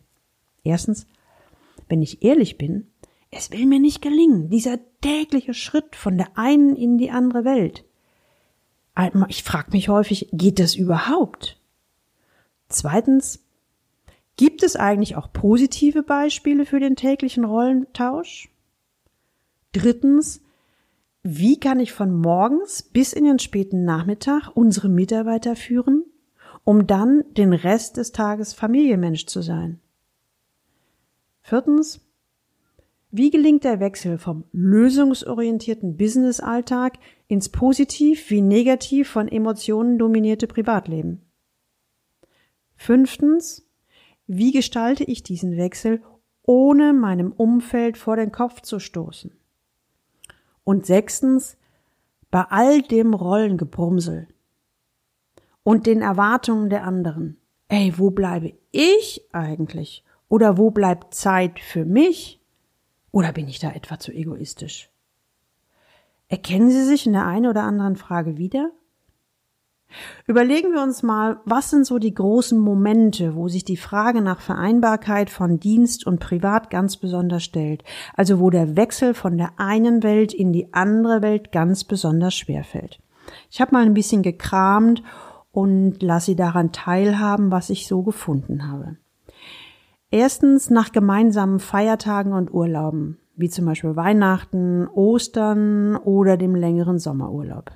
Erstens, 0.63 1.05
wenn 1.89 2.01
ich 2.01 2.23
ehrlich 2.23 2.57
bin, 2.57 2.87
es 3.29 3.51
will 3.51 3.65
mir 3.65 3.79
nicht 3.79 4.01
gelingen, 4.01 4.49
dieser 4.49 4.79
tägliche 5.01 5.53
Schritt 5.53 5.97
von 5.97 6.17
der 6.17 6.37
einen 6.37 6.77
in 6.77 6.97
die 6.97 7.11
andere 7.11 7.43
Welt. 7.43 7.83
Ich 9.27 9.43
frage 9.43 9.71
mich 9.71 9.89
häufig, 9.89 10.29
geht 10.31 10.59
das 10.59 10.75
überhaupt? 10.75 11.59
Zweitens, 12.73 13.39
gibt 14.35 14.63
es 14.63 14.75
eigentlich 14.75 15.15
auch 15.15 15.31
positive 15.31 16.01
Beispiele 16.01 16.65
für 16.65 16.79
den 16.79 16.95
täglichen 16.95 17.45
Rollentausch? 17.45 18.49
Drittens, 19.73 20.41
wie 21.21 21.59
kann 21.59 21.79
ich 21.79 21.93
von 21.93 22.19
morgens 22.19 22.81
bis 22.81 23.13
in 23.13 23.25
den 23.25 23.37
späten 23.37 23.85
Nachmittag 23.85 24.49
unsere 24.55 24.89
Mitarbeiter 24.89 25.55
führen, 25.55 26.03
um 26.63 26.87
dann 26.87 27.23
den 27.37 27.53
Rest 27.53 27.97
des 27.97 28.11
Tages 28.11 28.53
Familienmensch 28.53 29.27
zu 29.27 29.41
sein? 29.41 29.79
Viertens, 31.43 32.01
wie 33.11 33.29
gelingt 33.29 33.63
der 33.63 33.79
Wechsel 33.79 34.17
vom 34.17 34.45
lösungsorientierten 34.51 35.95
Business-Alltag 35.95 36.97
ins 37.27 37.49
positiv 37.49 38.31
wie 38.31 38.41
negativ 38.41 39.09
von 39.09 39.27
Emotionen 39.27 39.99
dominierte 39.99 40.47
Privatleben? 40.47 41.21
Fünftens, 42.75 43.67
wie 44.27 44.51
gestalte 44.51 45.03
ich 45.03 45.23
diesen 45.23 45.57
Wechsel, 45.57 46.01
ohne 46.43 46.93
meinem 46.93 47.31
Umfeld 47.31 47.97
vor 47.97 48.15
den 48.15 48.31
Kopf 48.31 48.61
zu 48.61 48.79
stoßen? 48.79 49.31
Und 50.63 50.85
sechstens, 50.85 51.57
bei 52.31 52.45
all 52.49 52.81
dem 52.81 53.13
Rollengebrumsel 53.13 54.27
und 55.63 55.85
den 55.85 56.01
Erwartungen 56.01 56.69
der 56.69 56.83
anderen, 56.83 57.37
ey, 57.67 57.93
wo 57.97 58.11
bleibe 58.11 58.53
ich 58.71 59.23
eigentlich? 59.33 60.03
Oder 60.29 60.57
wo 60.57 60.71
bleibt 60.71 61.13
Zeit 61.13 61.59
für 61.59 61.85
mich? 61.85 62.41
Oder 63.11 63.33
bin 63.33 63.47
ich 63.47 63.59
da 63.59 63.71
etwa 63.71 63.99
zu 63.99 64.11
egoistisch? 64.11 64.89
Erkennen 66.27 66.71
Sie 66.71 66.83
sich 66.83 67.05
in 67.05 67.13
der 67.13 67.27
einen 67.27 67.45
oder 67.45 67.61
anderen 67.61 67.95
Frage 67.95 68.37
wieder? 68.37 68.71
Überlegen 70.27 70.73
wir 70.73 70.81
uns 70.81 71.03
mal, 71.03 71.39
was 71.45 71.69
sind 71.69 71.85
so 71.85 71.99
die 71.99 72.13
großen 72.13 72.57
Momente, 72.59 73.35
wo 73.35 73.47
sich 73.47 73.63
die 73.63 73.77
Frage 73.77 74.21
nach 74.21 74.39
Vereinbarkeit 74.41 75.29
von 75.29 75.59
Dienst 75.59 76.05
und 76.05 76.19
Privat 76.19 76.69
ganz 76.69 76.97
besonders 76.97 77.43
stellt, 77.43 77.83
also 78.15 78.39
wo 78.39 78.49
der 78.49 78.75
Wechsel 78.75 79.13
von 79.13 79.37
der 79.37 79.51
einen 79.57 80.03
Welt 80.03 80.33
in 80.33 80.53
die 80.53 80.73
andere 80.73 81.21
Welt 81.21 81.51
ganz 81.51 81.83
besonders 81.83 82.33
schwer 82.33 82.63
fällt. 82.63 82.99
Ich 83.49 83.61
habe 83.61 83.73
mal 83.73 83.85
ein 83.85 83.93
bisschen 83.93 84.21
gekramt 84.21 85.03
und 85.51 86.01
lasse 86.01 86.27
Sie 86.27 86.35
daran 86.35 86.71
teilhaben, 86.71 87.51
was 87.51 87.69
ich 87.69 87.87
so 87.87 88.01
gefunden 88.01 88.69
habe. 88.69 88.97
Erstens 90.09 90.69
nach 90.69 90.91
gemeinsamen 90.91 91.59
Feiertagen 91.59 92.33
und 92.33 92.53
Urlauben, 92.53 93.17
wie 93.35 93.49
zum 93.49 93.65
Beispiel 93.65 93.95
Weihnachten, 93.95 94.87
Ostern 94.87 95.95
oder 95.95 96.37
dem 96.37 96.55
längeren 96.55 96.99
Sommerurlaub. 96.99 97.71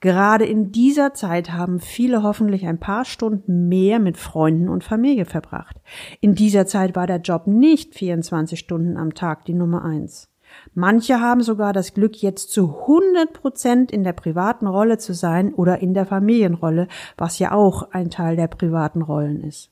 Gerade 0.00 0.44
in 0.44 0.70
dieser 0.70 1.12
Zeit 1.12 1.52
haben 1.52 1.80
viele 1.80 2.22
hoffentlich 2.22 2.66
ein 2.66 2.78
paar 2.78 3.04
Stunden 3.04 3.68
mehr 3.68 3.98
mit 3.98 4.16
Freunden 4.16 4.68
und 4.68 4.84
Familie 4.84 5.24
verbracht. 5.24 5.76
In 6.20 6.34
dieser 6.34 6.66
Zeit 6.66 6.94
war 6.94 7.06
der 7.06 7.20
Job 7.20 7.46
nicht 7.46 7.94
24 7.94 8.58
Stunden 8.58 8.96
am 8.96 9.14
Tag 9.14 9.44
die 9.44 9.54
Nummer 9.54 9.84
eins. 9.84 10.28
Manche 10.72 11.20
haben 11.20 11.42
sogar 11.42 11.72
das 11.72 11.94
Glück, 11.94 12.22
jetzt 12.22 12.52
zu 12.52 12.80
100 12.82 13.32
Prozent 13.32 13.92
in 13.92 14.04
der 14.04 14.14
privaten 14.14 14.66
Rolle 14.66 14.98
zu 14.98 15.12
sein 15.12 15.52
oder 15.52 15.80
in 15.80 15.94
der 15.94 16.06
Familienrolle, 16.06 16.88
was 17.16 17.38
ja 17.38 17.52
auch 17.52 17.90
ein 17.90 18.08
Teil 18.08 18.36
der 18.36 18.48
privaten 18.48 19.02
Rollen 19.02 19.42
ist. 19.42 19.70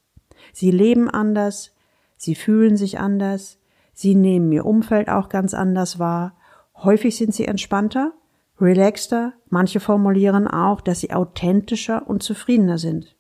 Sie 0.52 0.70
leben 0.70 1.08
anders, 1.08 1.76
Sie 2.16 2.34
fühlen 2.34 2.76
sich 2.76 2.98
anders, 2.98 3.58
sie 3.92 4.14
nehmen 4.14 4.50
ihr 4.52 4.64
Umfeld 4.64 5.08
auch 5.08 5.28
ganz 5.28 5.54
anders 5.54 5.98
wahr. 5.98 6.34
Häufig 6.76 7.16
sind 7.16 7.34
sie 7.34 7.46
entspannter, 7.46 8.12
relaxter, 8.60 9.34
manche 9.50 9.80
formulieren 9.80 10.48
auch, 10.48 10.80
dass 10.80 11.00
sie 11.00 11.12
authentischer 11.12 12.08
und 12.08 12.22
zufriedener 12.22 12.78
sind. 12.78 13.16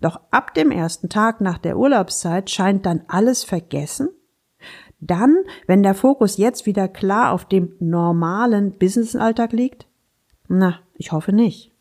Doch 0.00 0.20
ab 0.30 0.54
dem 0.54 0.70
ersten 0.70 1.08
Tag 1.08 1.40
nach 1.40 1.58
der 1.58 1.76
Urlaubszeit 1.76 2.50
scheint 2.50 2.86
dann 2.86 3.02
alles 3.08 3.44
vergessen? 3.44 4.08
Dann, 5.00 5.36
wenn 5.66 5.82
der 5.82 5.94
Fokus 5.94 6.36
jetzt 6.36 6.66
wieder 6.66 6.88
klar 6.88 7.32
auf 7.32 7.46
dem 7.46 7.72
normalen 7.80 8.72
Businessalltag 8.72 9.52
liegt? 9.52 9.86
Na, 10.48 10.80
ich 10.94 11.12
hoffe 11.12 11.32
nicht. 11.32 11.72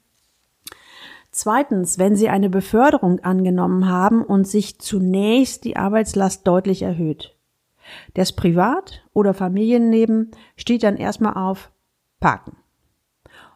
Zweitens, 1.31 1.99
wenn 1.99 2.15
Sie 2.15 2.29
eine 2.29 2.49
Beförderung 2.49 3.19
angenommen 3.19 3.87
haben 3.87 4.23
und 4.23 4.47
sich 4.47 4.79
zunächst 4.79 5.63
die 5.63 5.77
Arbeitslast 5.77 6.47
deutlich 6.47 6.81
erhöht. 6.81 7.35
Das 8.13 8.33
Privat- 8.33 9.03
oder 9.13 9.33
Familienleben 9.33 10.31
steht 10.55 10.83
dann 10.83 10.97
erstmal 10.97 11.35
auf 11.35 11.71
Parken. 12.19 12.58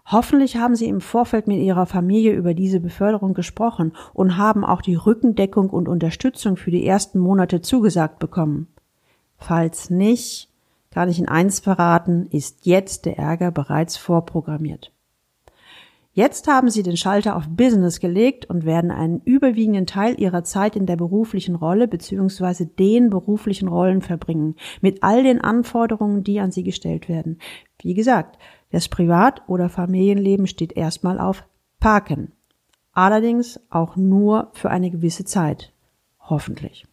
Hoffentlich 0.05 0.57
haben 0.57 0.75
Sie 0.75 0.87
im 0.87 0.99
Vorfeld 1.01 1.47
mit 1.47 1.59
Ihrer 1.59 1.85
Familie 1.85 2.33
über 2.33 2.53
diese 2.53 2.79
Beförderung 2.79 3.33
gesprochen 3.33 3.93
und 4.13 4.37
haben 4.37 4.65
auch 4.65 4.81
die 4.81 4.95
Rückendeckung 4.95 5.69
und 5.69 5.87
Unterstützung 5.87 6.57
für 6.57 6.71
die 6.71 6.85
ersten 6.85 7.19
Monate 7.19 7.61
zugesagt 7.61 8.19
bekommen. 8.19 8.67
Falls 9.37 9.89
nicht, 9.89 10.49
kann 10.91 11.09
ich 11.09 11.19
Ihnen 11.19 11.29
eins 11.29 11.59
verraten, 11.59 12.27
ist 12.31 12.65
jetzt 12.65 13.05
der 13.05 13.17
Ärger 13.17 13.51
bereits 13.51 13.97
vorprogrammiert. 13.97 14.93
Jetzt 16.15 16.47
haben 16.47 16.69
sie 16.69 16.83
den 16.83 16.95
Schalter 16.95 17.35
auf 17.35 17.49
Business 17.49 17.99
gelegt 17.99 18.47
und 18.47 18.65
werden 18.65 18.91
einen 18.91 19.21
überwiegenden 19.25 19.87
Teil 19.87 20.19
ihrer 20.21 20.43
Zeit 20.43 20.75
in 20.75 20.85
der 20.85 20.95
beruflichen 20.95 21.55
Rolle 21.55 21.87
bzw. 21.87 22.65
den 22.65 23.09
beruflichen 23.09 23.67
Rollen 23.67 24.03
verbringen, 24.03 24.55
mit 24.79 25.01
all 25.01 25.23
den 25.23 25.41
Anforderungen, 25.41 26.23
die 26.23 26.39
an 26.39 26.51
sie 26.51 26.61
gestellt 26.61 27.09
werden. 27.09 27.39
Wie 27.81 27.95
gesagt, 27.95 28.37
das 28.73 28.89
Privat- 28.89 29.41
oder 29.47 29.69
Familienleben 29.69 30.45
steht 30.45 30.73
erstmal 30.73 31.17
auf 31.17 31.45
Parken. 31.79 32.33
Allerdings 32.91 33.61
auch 33.69 33.95
nur 33.95 34.49
für 34.51 34.69
eine 34.69 34.91
gewisse 34.91 35.23
Zeit. 35.23 35.71
Hoffentlich. 36.19 36.85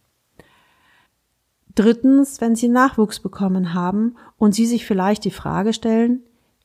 Drittens, 1.75 2.41
wenn 2.41 2.55
Sie 2.55 2.69
Nachwuchs 2.69 3.19
bekommen 3.19 3.75
haben 3.75 4.17
und 4.39 4.55
Sie 4.55 4.67
sich 4.67 4.87
vielleicht 4.87 5.25
die 5.25 5.33
Frage 5.33 5.73
stellen, 5.73 6.23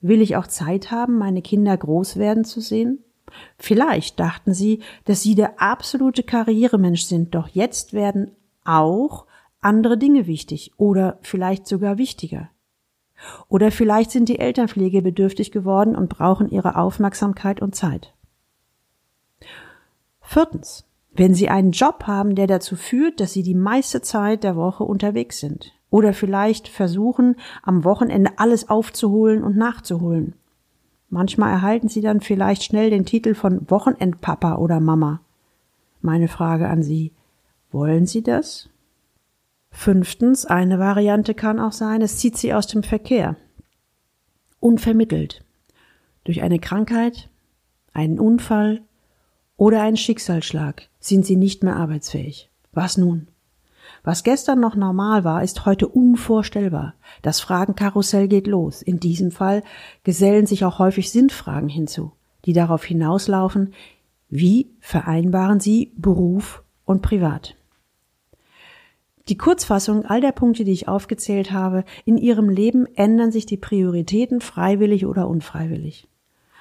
Will 0.07 0.21
ich 0.21 0.35
auch 0.35 0.45
Zeit 0.45 0.91
haben, 0.91 1.17
meine 1.17 1.41
Kinder 1.41 1.75
groß 1.75 2.17
werden 2.17 2.45
zu 2.45 2.61
sehen? 2.61 3.03
Vielleicht 3.57 4.19
dachten 4.19 4.53
sie, 4.53 4.83
dass 5.05 5.23
sie 5.23 5.33
der 5.33 5.59
absolute 5.59 6.21
Karrieremensch 6.21 7.05
sind, 7.05 7.33
doch 7.33 7.47
jetzt 7.47 7.91
werden 7.91 8.29
auch 8.63 9.25
andere 9.61 9.97
Dinge 9.97 10.27
wichtig 10.27 10.73
oder 10.77 11.17
vielleicht 11.23 11.65
sogar 11.65 11.97
wichtiger. 11.97 12.51
Oder 13.47 13.71
vielleicht 13.71 14.11
sind 14.11 14.29
die 14.29 14.39
Elternpflege 14.39 15.01
bedürftig 15.01 15.51
geworden 15.51 15.95
und 15.95 16.09
brauchen 16.09 16.49
ihre 16.49 16.75
Aufmerksamkeit 16.75 17.61
und 17.61 17.75
Zeit. 17.75 18.13
Viertens. 20.21 20.85
Wenn 21.17 21.33
Sie 21.33 21.47
einen 21.47 21.71
Job 21.71 22.03
haben, 22.07 22.35
der 22.35 22.45
dazu 22.45 22.75
führt, 22.75 23.21
dass 23.21 23.31
Sie 23.31 23.43
die 23.43 23.55
meiste 23.55 24.01
Zeit 24.01 24.43
der 24.43 24.57
Woche 24.57 24.83
unterwegs 24.83 25.39
sind. 25.39 25.71
Oder 25.89 26.11
vielleicht 26.11 26.67
versuchen, 26.67 27.37
am 27.63 27.85
Wochenende 27.85 28.31
alles 28.35 28.67
aufzuholen 28.67 29.41
und 29.41 29.55
nachzuholen. 29.55 30.33
Manchmal 31.09 31.51
erhalten 31.51 31.87
Sie 31.87 32.01
dann 32.01 32.19
vielleicht 32.19 32.63
schnell 32.63 32.89
den 32.89 33.05
Titel 33.05 33.33
von 33.33 33.69
Wochenendpapa 33.69 34.55
oder 34.55 34.81
Mama. 34.81 35.21
Meine 36.01 36.27
Frage 36.27 36.67
an 36.67 36.83
Sie, 36.83 37.13
wollen 37.71 38.05
Sie 38.05 38.21
das? 38.21 38.69
Fünftens, 39.75 40.45
eine 40.45 40.79
Variante 40.79 41.33
kann 41.35 41.59
auch 41.59 41.73
sein, 41.73 42.01
es 42.01 42.17
zieht 42.17 42.37
Sie 42.37 42.53
aus 42.53 42.65
dem 42.65 42.81
Verkehr. 42.81 43.35
Unvermittelt. 44.59 45.43
Durch 46.23 46.41
eine 46.41 46.59
Krankheit, 46.59 47.29
einen 47.93 48.17
Unfall 48.17 48.81
oder 49.57 49.81
einen 49.81 49.97
Schicksalsschlag 49.97 50.87
sind 50.99 51.25
Sie 51.25 51.35
nicht 51.35 51.61
mehr 51.61 51.75
arbeitsfähig. 51.75 52.49
Was 52.71 52.97
nun? 52.97 53.27
Was 54.01 54.23
gestern 54.23 54.59
noch 54.59 54.75
normal 54.75 55.23
war, 55.23 55.43
ist 55.43 55.65
heute 55.65 55.87
unvorstellbar. 55.87 56.95
Das 57.21 57.41
Fragenkarussell 57.41 58.27
geht 58.27 58.47
los. 58.47 58.81
In 58.81 58.99
diesem 58.99 59.29
Fall 59.29 59.61
gesellen 60.03 60.47
sich 60.47 60.63
auch 60.65 60.79
häufig 60.79 61.11
Sinnfragen 61.11 61.69
hinzu, 61.69 62.13
die 62.45 62.53
darauf 62.53 62.83
hinauslaufen, 62.85 63.73
wie 64.29 64.71
vereinbaren 64.79 65.59
Sie 65.59 65.91
Beruf 65.97 66.63
und 66.85 67.01
Privat? 67.01 67.55
Die 69.27 69.37
Kurzfassung 69.37 70.05
all 70.05 70.21
der 70.21 70.31
Punkte, 70.31 70.63
die 70.63 70.71
ich 70.71 70.87
aufgezählt 70.87 71.51
habe, 71.51 71.83
in 72.05 72.17
Ihrem 72.17 72.47
Leben 72.49 72.85
ändern 72.95 73.31
sich 73.31 73.47
die 73.47 73.57
Prioritäten 73.57 74.39
freiwillig 74.39 75.07
oder 75.07 75.27
unfreiwillig. 75.27 76.07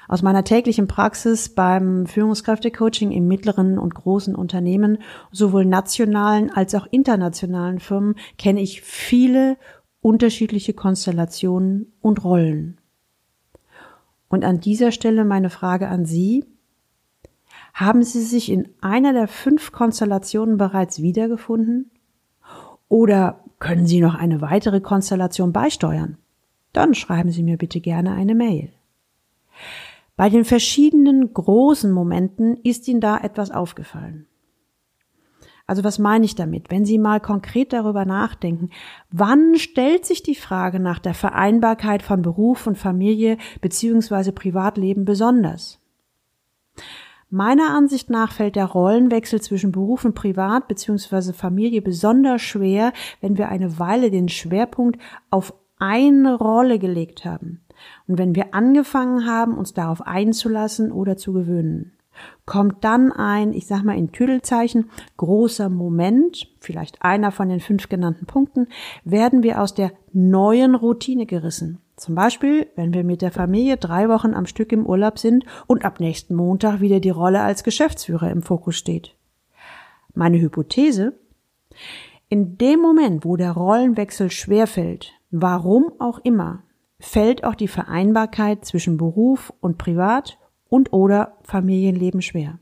Aus 0.08 0.22
meiner 0.22 0.44
täglichen 0.44 0.86
Praxis 0.86 1.50
beim 1.50 2.06
Führungskräftecoaching 2.06 3.10
im 3.10 3.26
mittleren 3.26 3.78
und 3.78 3.94
großen 3.94 4.34
Unternehmen, 4.34 4.98
sowohl 5.30 5.64
nationalen 5.64 6.50
als 6.50 6.74
auch 6.74 6.86
internationalen 6.90 7.80
Firmen, 7.80 8.16
kenne 8.38 8.60
ich 8.60 8.82
viele 8.82 9.56
unterschiedliche 10.00 10.74
Konstellationen 10.74 11.92
und 12.00 12.24
Rollen. 12.24 12.78
Und 14.28 14.44
an 14.44 14.60
dieser 14.60 14.90
Stelle 14.90 15.24
meine 15.24 15.48
Frage 15.48 15.88
an 15.88 16.04
Sie. 16.04 16.44
Haben 17.72 18.02
Sie 18.02 18.22
sich 18.22 18.50
in 18.50 18.68
einer 18.80 19.12
der 19.12 19.28
fünf 19.28 19.72
Konstellationen 19.72 20.58
bereits 20.58 21.00
wiedergefunden? 21.00 21.90
Oder 22.88 23.40
können 23.58 23.86
Sie 23.86 24.00
noch 24.00 24.14
eine 24.14 24.40
weitere 24.40 24.80
Konstellation 24.80 25.52
beisteuern? 25.52 26.18
Dann 26.72 26.94
schreiben 26.94 27.30
Sie 27.30 27.42
mir 27.42 27.56
bitte 27.56 27.80
gerne 27.80 28.12
eine 28.12 28.34
Mail. 28.34 28.72
Bei 30.16 30.28
den 30.28 30.44
verschiedenen 30.44 31.32
großen 31.32 31.90
Momenten 31.90 32.56
ist 32.58 32.86
Ihnen 32.86 33.00
da 33.00 33.18
etwas 33.18 33.50
aufgefallen. 33.50 34.26
Also 35.66 35.82
was 35.82 35.98
meine 35.98 36.26
ich 36.26 36.34
damit? 36.34 36.70
Wenn 36.70 36.84
Sie 36.84 36.98
mal 36.98 37.20
konkret 37.20 37.72
darüber 37.72 38.04
nachdenken, 38.04 38.70
wann 39.10 39.56
stellt 39.56 40.04
sich 40.04 40.22
die 40.22 40.34
Frage 40.34 40.78
nach 40.78 40.98
der 40.98 41.14
Vereinbarkeit 41.14 42.02
von 42.02 42.20
Beruf 42.20 42.66
und 42.66 42.76
Familie 42.76 43.38
beziehungsweise 43.60 44.32
Privatleben 44.32 45.04
besonders? 45.04 45.80
Meiner 47.34 47.70
Ansicht 47.70 48.10
nach 48.10 48.30
fällt 48.30 48.54
der 48.54 48.66
Rollenwechsel 48.66 49.40
zwischen 49.40 49.72
Beruf 49.72 50.04
und 50.04 50.14
Privat 50.14 50.68
beziehungsweise 50.68 51.32
Familie 51.32 51.82
besonders 51.82 52.42
schwer, 52.42 52.92
wenn 53.20 53.36
wir 53.36 53.48
eine 53.48 53.80
Weile 53.80 54.12
den 54.12 54.28
Schwerpunkt 54.28 55.00
auf 55.30 55.52
eine 55.80 56.36
Rolle 56.36 56.78
gelegt 56.78 57.24
haben. 57.24 57.64
Und 58.06 58.18
wenn 58.18 58.36
wir 58.36 58.54
angefangen 58.54 59.26
haben, 59.26 59.58
uns 59.58 59.74
darauf 59.74 60.06
einzulassen 60.06 60.92
oder 60.92 61.16
zu 61.16 61.32
gewöhnen, 61.32 61.94
kommt 62.46 62.84
dann 62.84 63.10
ein, 63.10 63.52
ich 63.52 63.66
sag 63.66 63.82
mal 63.82 63.98
in 63.98 64.12
Tüdelzeichen, 64.12 64.88
großer 65.16 65.68
Moment, 65.68 66.46
vielleicht 66.60 67.02
einer 67.02 67.32
von 67.32 67.48
den 67.48 67.58
fünf 67.58 67.88
genannten 67.88 68.26
Punkten, 68.26 68.68
werden 69.02 69.42
wir 69.42 69.60
aus 69.60 69.74
der 69.74 69.90
neuen 70.12 70.76
Routine 70.76 71.26
gerissen. 71.26 71.80
Zum 71.96 72.14
Beispiel, 72.14 72.66
wenn 72.74 72.92
wir 72.92 73.04
mit 73.04 73.22
der 73.22 73.30
Familie 73.30 73.76
drei 73.76 74.08
Wochen 74.08 74.34
am 74.34 74.46
Stück 74.46 74.72
im 74.72 74.84
Urlaub 74.84 75.18
sind 75.18 75.44
und 75.66 75.84
ab 75.84 76.00
nächsten 76.00 76.34
Montag 76.34 76.80
wieder 76.80 76.98
die 76.98 77.10
Rolle 77.10 77.42
als 77.42 77.62
Geschäftsführer 77.62 78.30
im 78.30 78.42
Fokus 78.42 78.76
steht. 78.76 79.14
Meine 80.12 80.40
Hypothese? 80.40 81.18
In 82.28 82.58
dem 82.58 82.80
Moment, 82.80 83.24
wo 83.24 83.36
der 83.36 83.52
Rollenwechsel 83.52 84.30
schwerfällt, 84.30 85.12
warum 85.30 85.92
auch 86.00 86.18
immer, 86.24 86.62
fällt 86.98 87.44
auch 87.44 87.54
die 87.54 87.68
Vereinbarkeit 87.68 88.64
zwischen 88.64 88.96
Beruf 88.96 89.52
und 89.60 89.78
Privat 89.78 90.38
und 90.68 90.92
oder 90.92 91.36
Familienleben 91.42 92.22
schwer. 92.22 92.58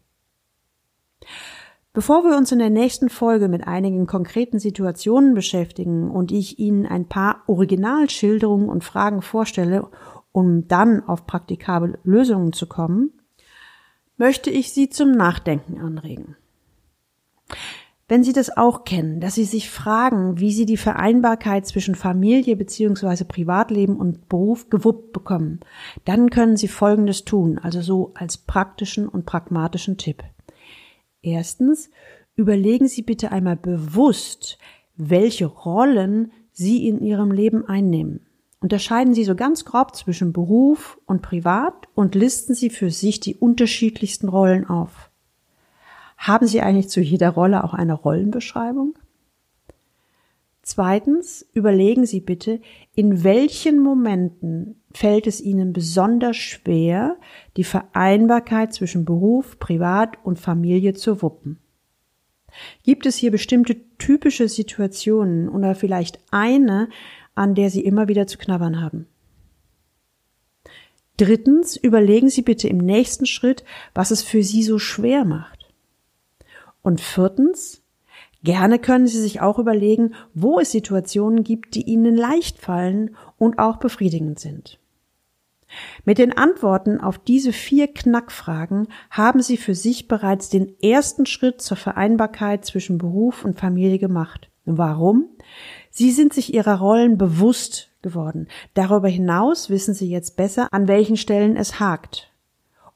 Bevor 1.94 2.24
wir 2.24 2.38
uns 2.38 2.50
in 2.50 2.58
der 2.58 2.70
nächsten 2.70 3.10
Folge 3.10 3.48
mit 3.48 3.66
einigen 3.66 4.06
konkreten 4.06 4.58
Situationen 4.58 5.34
beschäftigen 5.34 6.10
und 6.10 6.32
ich 6.32 6.58
Ihnen 6.58 6.86
ein 6.86 7.06
paar 7.06 7.42
Originalschilderungen 7.46 8.70
und 8.70 8.82
Fragen 8.82 9.20
vorstelle, 9.20 9.88
um 10.32 10.66
dann 10.68 11.06
auf 11.06 11.26
praktikable 11.26 11.98
Lösungen 12.02 12.54
zu 12.54 12.66
kommen, 12.66 13.12
möchte 14.16 14.48
ich 14.48 14.72
Sie 14.72 14.88
zum 14.88 15.12
Nachdenken 15.12 15.78
anregen. 15.78 16.36
Wenn 18.08 18.24
Sie 18.24 18.32
das 18.32 18.56
auch 18.56 18.84
kennen, 18.84 19.20
dass 19.20 19.34
Sie 19.34 19.44
sich 19.44 19.70
fragen, 19.70 20.40
wie 20.40 20.52
Sie 20.52 20.64
die 20.64 20.78
Vereinbarkeit 20.78 21.66
zwischen 21.66 21.94
Familie 21.94 22.56
bzw. 22.56 23.24
Privatleben 23.24 23.96
und 23.96 24.30
Beruf 24.30 24.70
gewuppt 24.70 25.12
bekommen, 25.12 25.60
dann 26.06 26.30
können 26.30 26.56
Sie 26.56 26.68
Folgendes 26.68 27.26
tun, 27.26 27.58
also 27.58 27.82
so 27.82 28.12
als 28.14 28.38
praktischen 28.38 29.08
und 29.08 29.26
pragmatischen 29.26 29.98
Tipp. 29.98 30.24
Erstens, 31.22 31.88
überlegen 32.34 32.88
Sie 32.88 33.02
bitte 33.02 33.30
einmal 33.30 33.56
bewusst, 33.56 34.58
welche 34.96 35.46
Rollen 35.46 36.32
Sie 36.52 36.88
in 36.88 37.00
Ihrem 37.00 37.30
Leben 37.30 37.66
einnehmen. 37.66 38.26
Unterscheiden 38.60 39.14
Sie 39.14 39.24
so 39.24 39.34
ganz 39.34 39.64
grob 39.64 39.96
zwischen 39.96 40.32
Beruf 40.32 41.00
und 41.06 41.22
Privat 41.22 41.88
und 41.94 42.14
listen 42.14 42.54
Sie 42.54 42.70
für 42.70 42.90
sich 42.90 43.20
die 43.20 43.36
unterschiedlichsten 43.36 44.28
Rollen 44.28 44.68
auf. 44.68 45.10
Haben 46.16 46.46
Sie 46.46 46.60
eigentlich 46.60 46.88
zu 46.88 47.00
jeder 47.00 47.30
Rolle 47.30 47.64
auch 47.64 47.74
eine 47.74 47.94
Rollenbeschreibung? 47.94 48.96
Zweitens, 50.62 51.44
überlegen 51.54 52.06
Sie 52.06 52.20
bitte, 52.20 52.60
in 52.94 53.24
welchen 53.24 53.80
Momenten 53.80 54.81
fällt 54.94 55.26
es 55.26 55.40
Ihnen 55.40 55.72
besonders 55.72 56.36
schwer, 56.36 57.16
die 57.56 57.64
Vereinbarkeit 57.64 58.72
zwischen 58.72 59.04
Beruf, 59.04 59.58
Privat 59.58 60.18
und 60.24 60.38
Familie 60.38 60.94
zu 60.94 61.22
wuppen. 61.22 61.58
Gibt 62.82 63.06
es 63.06 63.16
hier 63.16 63.30
bestimmte 63.30 63.76
typische 63.98 64.48
Situationen 64.48 65.48
oder 65.48 65.74
vielleicht 65.74 66.18
eine, 66.30 66.88
an 67.34 67.54
der 67.54 67.70
Sie 67.70 67.80
immer 67.80 68.08
wieder 68.08 68.26
zu 68.26 68.38
knabbern 68.38 68.80
haben? 68.80 69.06
Drittens, 71.16 71.76
überlegen 71.76 72.30
Sie 72.30 72.42
bitte 72.42 72.68
im 72.68 72.78
nächsten 72.78 73.26
Schritt, 73.26 73.64
was 73.94 74.10
es 74.10 74.22
für 74.22 74.42
Sie 74.42 74.62
so 74.62 74.78
schwer 74.78 75.24
macht. 75.24 75.70
Und 76.82 77.00
viertens, 77.00 77.82
gerne 78.42 78.78
können 78.78 79.06
Sie 79.06 79.20
sich 79.20 79.40
auch 79.40 79.58
überlegen, 79.58 80.14
wo 80.34 80.58
es 80.58 80.72
Situationen 80.72 81.44
gibt, 81.44 81.74
die 81.74 81.82
Ihnen 81.82 82.16
leicht 82.16 82.58
fallen 82.58 83.16
und 83.38 83.58
auch 83.58 83.76
befriedigend 83.76 84.40
sind. 84.40 84.78
Mit 86.04 86.18
den 86.18 86.36
Antworten 86.36 87.00
auf 87.00 87.18
diese 87.18 87.52
vier 87.52 87.88
Knackfragen 87.88 88.88
haben 89.10 89.42
Sie 89.42 89.56
für 89.56 89.74
sich 89.74 90.08
bereits 90.08 90.48
den 90.48 90.74
ersten 90.82 91.26
Schritt 91.26 91.60
zur 91.62 91.76
Vereinbarkeit 91.76 92.64
zwischen 92.64 92.98
Beruf 92.98 93.44
und 93.44 93.58
Familie 93.58 93.98
gemacht. 93.98 94.48
Warum? 94.64 95.28
Sie 95.90 96.10
sind 96.12 96.32
sich 96.32 96.54
Ihrer 96.54 96.78
Rollen 96.78 97.18
bewusst 97.18 97.90
geworden. 98.02 98.48
Darüber 98.74 99.08
hinaus 99.08 99.70
wissen 99.70 99.94
Sie 99.94 100.08
jetzt 100.08 100.36
besser, 100.36 100.68
an 100.70 100.88
welchen 100.88 101.16
Stellen 101.16 101.56
es 101.56 101.80
hakt. 101.80 102.30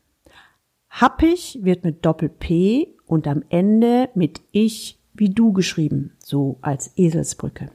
Happich 0.90 1.58
wird 1.62 1.84
mit 1.84 2.04
Doppel 2.04 2.28
P 2.28 2.94
und 3.06 3.26
am 3.26 3.42
Ende 3.48 4.10
mit 4.14 4.42
ich 4.52 4.98
wie 5.14 5.30
du 5.30 5.52
geschrieben, 5.52 6.12
so 6.18 6.58
als 6.60 6.92
Eselsbrücke. 6.96 7.70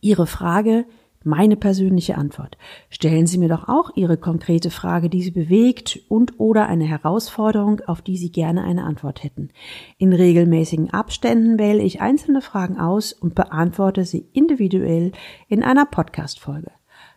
Ihre 0.00 0.26
Frage, 0.26 0.84
meine 1.24 1.56
persönliche 1.56 2.16
Antwort. 2.16 2.56
Stellen 2.90 3.26
Sie 3.26 3.38
mir 3.38 3.48
doch 3.48 3.68
auch 3.68 3.90
Ihre 3.96 4.16
konkrete 4.16 4.70
Frage, 4.70 5.10
die 5.10 5.22
Sie 5.22 5.30
bewegt 5.30 6.00
und 6.08 6.38
oder 6.38 6.66
eine 6.66 6.84
Herausforderung, 6.84 7.80
auf 7.86 8.02
die 8.02 8.16
Sie 8.16 8.30
gerne 8.30 8.64
eine 8.64 8.84
Antwort 8.84 9.24
hätten. 9.24 9.50
In 9.98 10.12
regelmäßigen 10.12 10.90
Abständen 10.90 11.58
wähle 11.58 11.82
ich 11.82 12.00
einzelne 12.00 12.40
Fragen 12.40 12.78
aus 12.78 13.12
und 13.12 13.34
beantworte 13.34 14.04
sie 14.04 14.28
individuell 14.32 15.12
in 15.48 15.62
einer 15.62 15.86
Podcast-Folge 15.86 16.70